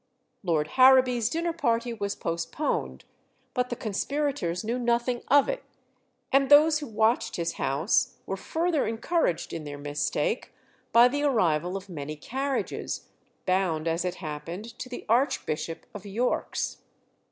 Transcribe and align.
Lord 0.41 0.69
Harrowby's 0.69 1.29
dinner 1.29 1.53
party 1.53 1.93
was 1.93 2.15
postponed, 2.15 3.05
but 3.53 3.69
the 3.69 3.75
conspirators 3.75 4.63
knew 4.63 4.79
nothing 4.79 5.21
of 5.27 5.47
it, 5.47 5.63
and 6.31 6.49
those 6.49 6.79
who 6.79 6.87
watched 6.87 7.35
his 7.35 7.53
house 7.61 8.17
were 8.25 8.35
further 8.35 8.87
encouraged 8.87 9.53
in 9.53 9.63
their 9.63 9.77
mistake 9.77 10.53
by 10.91 11.07
the 11.07 11.21
arrival 11.21 11.77
of 11.77 11.87
many 11.87 12.15
carriages, 12.15 13.09
bound, 13.45 13.87
as 13.87 14.03
it 14.03 14.15
happened, 14.15 14.75
to 14.79 14.89
the 14.89 15.05
Archbishop 15.07 15.85
of 15.93 16.03
York's. 16.07 16.77